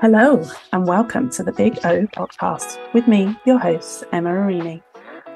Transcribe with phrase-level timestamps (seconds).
[0.00, 0.40] Hello,
[0.72, 4.80] and welcome to the Big O podcast with me, your host, Emma Arini.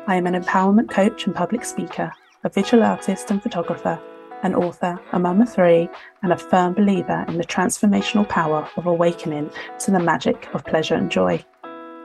[0.06, 2.12] I am an empowerment coach and public speaker,
[2.44, 4.00] a visual artist and photographer,
[4.44, 5.88] an author, a mum of three,
[6.22, 10.94] and a firm believer in the transformational power of awakening to the magic of pleasure
[10.94, 11.44] and joy.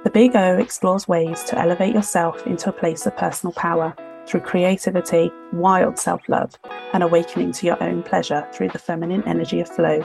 [0.04, 3.96] The Big O explores ways to elevate yourself into a place of personal power
[4.26, 6.58] through creativity, wild self love,
[6.94, 10.04] and awakening to your own pleasure through the feminine energy of flow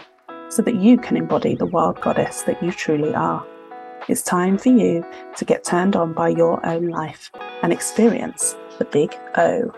[0.53, 3.47] so that you can embody the wild goddess that you truly are.
[4.07, 5.03] It's time for you
[5.39, 7.31] to get turned on by your own life
[7.63, 9.73] and experience the big O.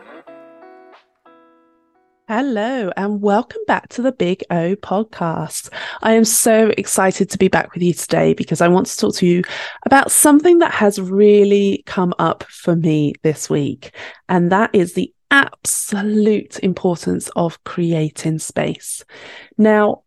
[2.27, 5.69] Hello, and welcome back to the Big O podcast.
[6.03, 9.15] I am so excited to be back with you today because I want to talk
[9.17, 9.45] to you
[9.87, 13.95] about something that has really come up for me this week,
[14.29, 19.05] and that is the absolute importance of creating space.
[19.59, 20.04] Now,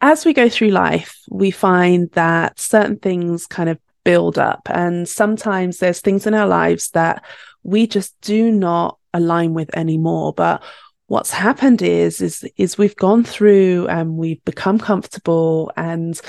[0.00, 4.62] as we go through life, we find that certain things kind of build up.
[4.70, 7.24] And sometimes there's things in our lives that
[7.62, 10.32] we just do not align with anymore.
[10.32, 10.62] But
[11.08, 16.20] what's happened is, is, is we've gone through and we've become comfortable and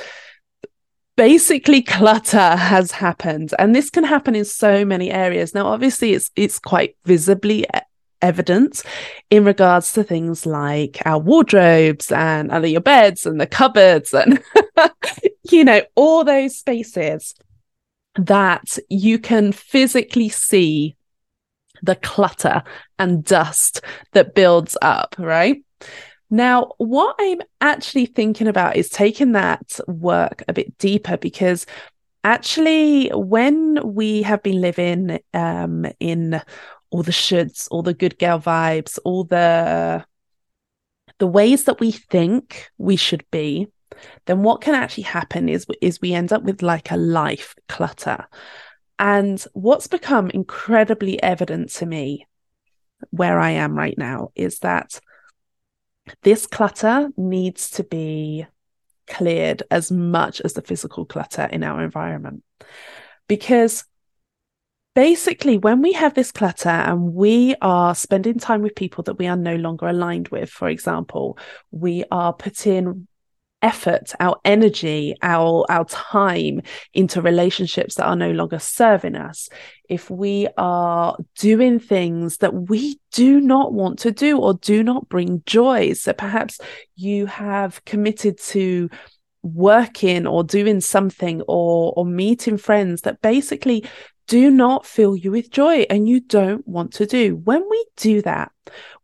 [1.15, 6.31] basically clutter has happened and this can happen in so many areas now obviously it's
[6.37, 7.65] it's quite visibly
[8.21, 8.83] evidence
[9.29, 14.41] in regards to things like our wardrobes and under your beds and the cupboards and
[15.51, 17.35] you know all those spaces
[18.15, 20.95] that you can physically see
[21.81, 22.63] the clutter
[22.97, 23.81] and dust
[24.11, 25.63] that builds up right?
[26.29, 31.65] Now what i'm actually thinking about is taking that work a bit deeper because
[32.23, 36.41] actually when we have been living um, in
[36.91, 40.05] all the shoulds, all the good girl vibes, all the
[41.17, 43.67] the ways that we think we should be,
[44.25, 48.25] then what can actually happen is is we end up with like a life clutter.
[48.97, 52.27] And what's become incredibly evident to me
[53.11, 54.99] where I am right now is that
[56.23, 58.45] this clutter needs to be
[59.07, 62.43] cleared as much as the physical clutter in our environment.
[63.27, 63.85] Because
[64.99, 69.27] basically, when we have this clutter and we are spending time with people that we
[69.27, 71.37] are no longer aligned with, for example,
[71.71, 73.07] we are putting
[73.61, 76.61] effort, our energy, our our time
[76.93, 79.47] into relationships that are no longer serving us,
[79.87, 85.07] if we are doing things that we do not want to do or do not
[85.07, 86.59] bring joy, so perhaps
[86.97, 88.89] you have committed to
[89.43, 93.85] working or doing something or or meeting friends that basically
[94.29, 97.35] do not fill you with joy and you don't want to do.
[97.35, 98.51] When we do that,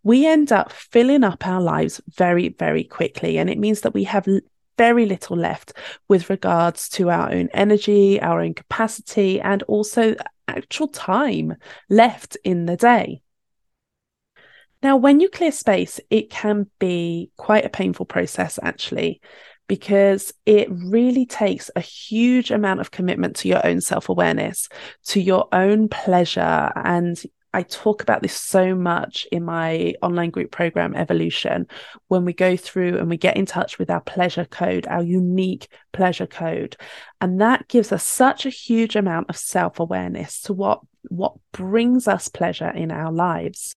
[0.04, 3.40] we end up filling up our lives very, very quickly.
[3.40, 4.28] And it means that we have
[4.78, 5.74] very little left
[6.08, 10.16] with regards to our own energy, our own capacity, and also
[10.48, 11.56] actual time
[11.90, 13.24] left in the day.
[14.84, 19.22] Now, when you clear space, it can be quite a painful process, actually
[19.68, 24.70] because it really takes a huge amount of commitment to your own self awareness,
[25.06, 26.72] to your own pleasure.
[26.76, 27.22] And
[27.56, 31.68] I talk about this so much in my online group program, Evolution,
[32.10, 35.70] when we go through and we get in touch with our pleasure code, our unique
[35.94, 36.76] pleasure code.
[37.22, 42.10] And that gives us such a huge amount of self awareness to what, what brings
[42.10, 43.74] us pleasure in our lives.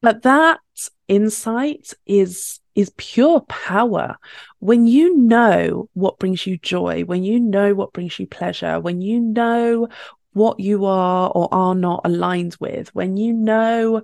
[0.00, 0.60] But that
[1.08, 4.16] insight is is pure power.
[4.60, 9.00] When you know what brings you joy, when you know what brings you pleasure, when
[9.00, 9.88] you know
[10.32, 14.02] what you are or are not aligned with, when you know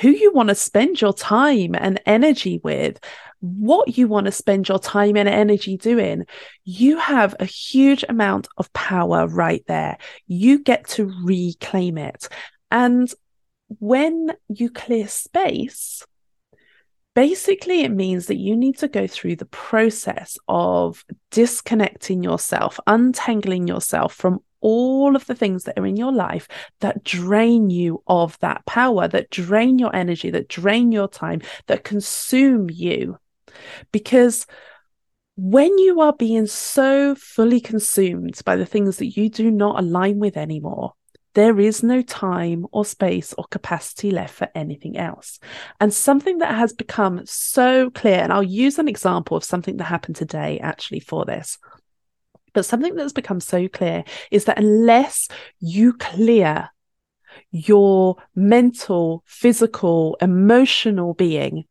[0.00, 2.98] who you want to spend your time and energy with,
[3.40, 6.24] what you want to spend your time and energy doing,
[6.64, 9.98] you have a huge amount of power right there.
[10.26, 12.28] You get to reclaim it.
[12.70, 13.12] And
[13.78, 16.04] when you clear space,
[17.14, 23.68] basically it means that you need to go through the process of disconnecting yourself, untangling
[23.68, 26.48] yourself from all of the things that are in your life
[26.80, 31.84] that drain you of that power, that drain your energy, that drain your time, that
[31.84, 33.18] consume you.
[33.92, 34.46] Because
[35.36, 40.18] when you are being so fully consumed by the things that you do not align
[40.18, 40.92] with anymore,
[41.34, 45.38] there is no time or space or capacity left for anything else.
[45.80, 49.84] And something that has become so clear, and I'll use an example of something that
[49.84, 51.58] happened today actually for this.
[52.52, 55.28] But something that's become so clear is that unless
[55.60, 56.70] you clear
[57.52, 61.64] your mental, physical, emotional being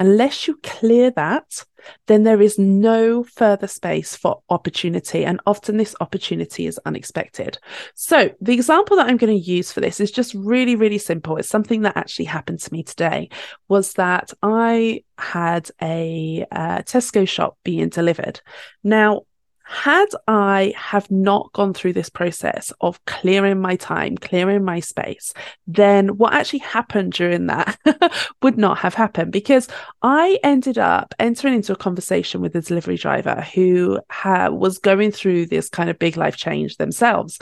[0.00, 1.64] Unless you clear that,
[2.06, 5.24] then there is no further space for opportunity.
[5.24, 7.58] And often this opportunity is unexpected.
[7.94, 11.36] So, the example that I'm going to use for this is just really, really simple.
[11.36, 13.30] It's something that actually happened to me today
[13.68, 18.40] was that I had a uh, Tesco shop being delivered.
[18.82, 19.22] Now,
[19.70, 25.34] had I have not gone through this process of clearing my time, clearing my space,
[25.66, 27.78] then what actually happened during that
[28.42, 29.68] would not have happened because
[30.00, 35.12] I ended up entering into a conversation with a delivery driver who ha- was going
[35.12, 37.38] through this kind of big life change themselves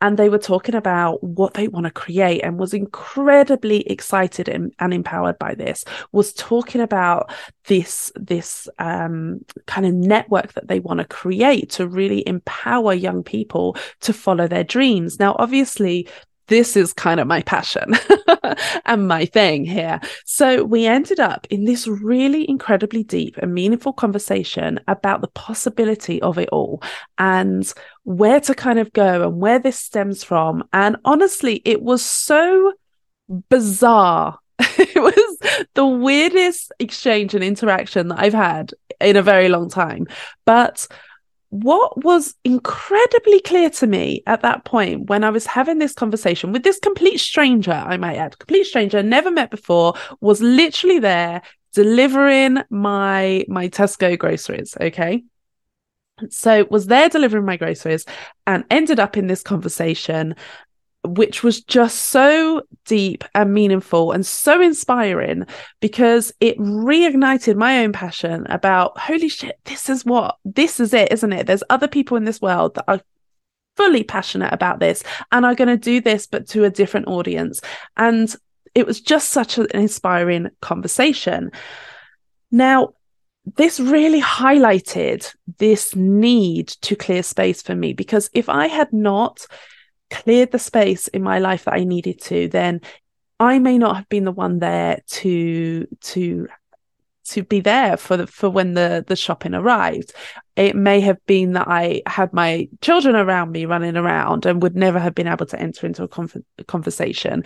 [0.00, 4.72] and they were talking about what they want to create and was incredibly excited and,
[4.78, 7.30] and empowered by this was talking about
[7.66, 13.22] this this um, kind of network that they want to create to really empower young
[13.22, 15.18] people to follow their dreams.
[15.18, 16.08] Now obviously
[16.50, 17.94] this is kind of my passion
[18.84, 20.00] and my thing here.
[20.26, 26.20] So we ended up in this really incredibly deep and meaningful conversation about the possibility
[26.20, 26.82] of it all
[27.18, 30.64] and where to kind of go and where this stems from.
[30.72, 32.72] And honestly, it was so
[33.48, 34.38] bizarre.
[34.58, 40.08] it was the weirdest exchange and interaction that I've had in a very long time.
[40.44, 40.88] But
[41.50, 46.52] what was incredibly clear to me at that point when I was having this conversation
[46.52, 51.42] with this complete stranger, I might add, complete stranger, never met before, was literally there
[51.72, 54.76] delivering my my Tesco groceries.
[54.80, 55.24] Okay.
[56.28, 58.04] So was there delivering my groceries
[58.46, 60.36] and ended up in this conversation
[61.04, 65.46] which was just so deep and meaningful and so inspiring
[65.80, 71.10] because it reignited my own passion about holy shit, this is what this is it,
[71.10, 71.46] isn't it?
[71.46, 73.00] There's other people in this world that are
[73.76, 75.02] fully passionate about this
[75.32, 77.62] and are going to do this, but to a different audience.
[77.96, 78.34] And
[78.74, 81.50] it was just such an inspiring conversation.
[82.50, 82.90] Now,
[83.56, 89.46] this really highlighted this need to clear space for me because if I had not
[90.10, 92.80] cleared the space in my life that I needed to, then
[93.38, 96.48] I may not have been the one there to to
[97.30, 100.12] to be there for the for when the the shopping arrived.
[100.56, 104.76] It may have been that I had my children around me running around and would
[104.76, 106.36] never have been able to enter into a, conf-
[106.66, 107.44] conversation.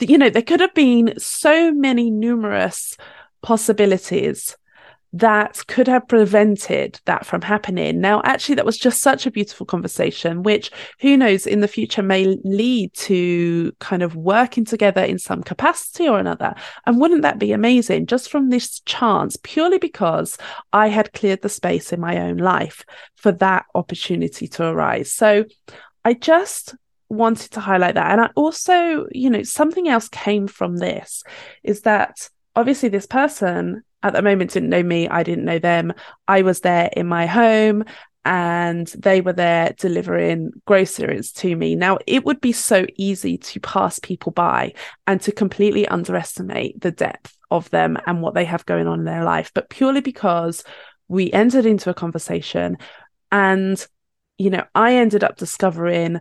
[0.00, 2.96] You know, there could have been so many numerous
[3.42, 4.56] possibilities
[5.12, 8.00] that could have prevented that from happening.
[8.00, 10.70] Now, actually, that was just such a beautiful conversation, which
[11.00, 16.08] who knows in the future may lead to kind of working together in some capacity
[16.08, 16.54] or another.
[16.86, 20.38] And wouldn't that be amazing just from this chance, purely because
[20.72, 22.84] I had cleared the space in my own life
[23.16, 25.12] for that opportunity to arise?
[25.12, 25.44] So
[26.04, 26.76] I just
[27.08, 28.12] wanted to highlight that.
[28.12, 31.24] And I also, you know, something else came from this
[31.64, 35.08] is that obviously this person at the moment didn't know me.
[35.08, 35.92] I didn't know them.
[36.26, 37.84] I was there in my home
[38.24, 41.74] and they were there delivering groceries to me.
[41.74, 44.74] Now, it would be so easy to pass people by
[45.06, 49.04] and to completely underestimate the depth of them and what they have going on in
[49.06, 50.64] their life, but purely because
[51.10, 52.78] we entered into a conversation
[53.32, 53.86] and
[54.38, 56.20] you know i ended up discovering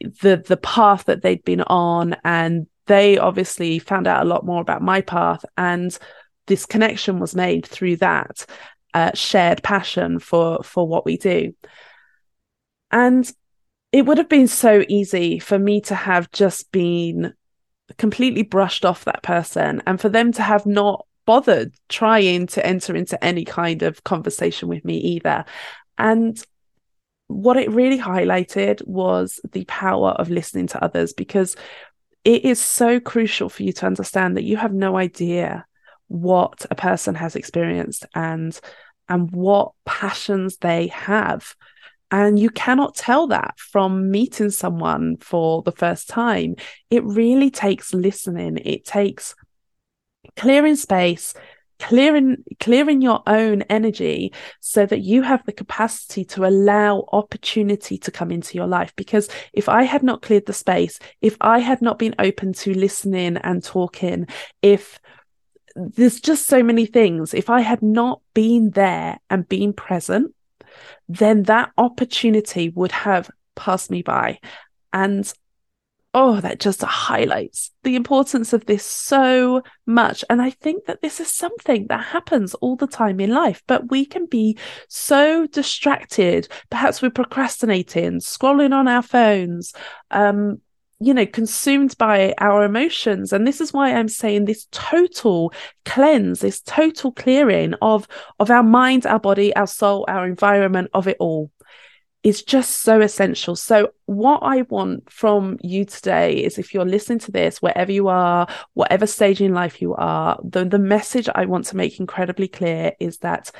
[0.00, 4.60] the the path that they'd been on and they obviously found out a lot more
[4.60, 5.96] about my path and
[6.46, 8.44] this connection was made through that
[8.92, 11.52] uh, shared passion for for what we do.
[12.90, 13.30] And
[13.92, 17.32] it would have been so easy for me to have just been
[17.98, 22.94] completely brushed off that person and for them to have not bothered trying to enter
[22.94, 25.44] into any kind of conversation with me either.
[25.96, 26.40] And
[27.28, 31.56] what it really highlighted was the power of listening to others because
[32.24, 35.66] it is so crucial for you to understand that you have no idea
[36.08, 38.58] what a person has experienced and
[39.08, 41.54] and what passions they have.
[42.10, 46.56] And you cannot tell that from meeting someone for the first time.
[46.88, 48.58] It really takes listening.
[48.58, 49.34] It takes
[50.36, 51.34] clearing space
[51.78, 58.10] clearing clearing your own energy so that you have the capacity to allow opportunity to
[58.10, 61.82] come into your life because if i had not cleared the space if i had
[61.82, 64.26] not been open to listening and talking
[64.62, 65.00] if
[65.74, 67.34] there's just so many things.
[67.34, 70.34] If I had not been there and been present,
[71.08, 74.38] then that opportunity would have passed me by.
[74.92, 75.30] And
[76.14, 80.24] oh, that just highlights the importance of this so much.
[80.30, 83.90] And I think that this is something that happens all the time in life, but
[83.90, 84.56] we can be
[84.88, 86.48] so distracted.
[86.70, 89.74] Perhaps we're procrastinating, scrolling on our phones,
[90.12, 90.60] um,
[91.00, 95.52] you know consumed by our emotions and this is why i'm saying this total
[95.84, 98.06] cleanse this total clearing of
[98.38, 101.50] of our mind our body our soul our environment of it all
[102.24, 107.18] is just so essential so what i want from you today is if you're listening
[107.18, 111.44] to this wherever you are whatever stage in life you are the the message i
[111.44, 113.50] want to make incredibly clear is that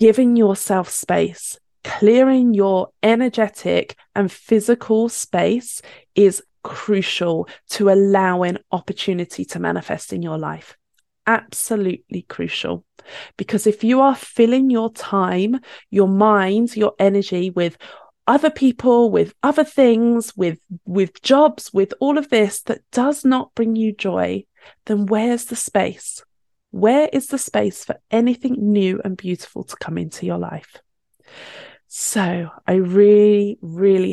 [0.00, 5.82] giving yourself space clearing your energetic and physical space
[6.14, 10.76] is crucial to allowing opportunity to manifest in your life.
[11.26, 12.84] Absolutely crucial.
[13.36, 15.60] Because if you are filling your time,
[15.90, 17.76] your mind, your energy with
[18.26, 23.52] other people with other things with with jobs with all of this that does not
[23.56, 24.44] bring you joy
[24.86, 26.22] then where's the space
[26.70, 30.80] where is the space for anything new and beautiful to come into your life
[31.94, 33.60] so I really, really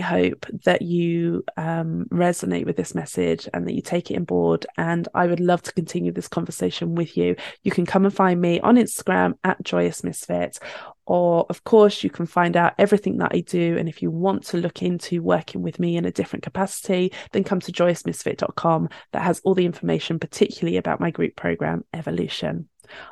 [0.10, 4.66] hope that you um, resonate with this message and that you take it on board.
[4.78, 7.36] And I would love to continue this conversation with you.
[7.64, 10.58] You can come and find me on Instagram at Joyous Misfit.
[11.06, 13.78] Or, of course, you can find out everything that I do.
[13.78, 17.44] And if you want to look into working with me in a different capacity, then
[17.44, 18.90] come to joyousmisfit.com.
[19.14, 22.68] That has all the information, particularly about my group program, Evolution.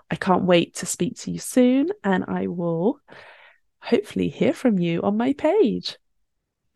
[0.09, 2.99] I can't wait to speak to you soon, and I will
[3.81, 5.97] hopefully hear from you on my page.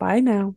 [0.02, 0.56] Bye now.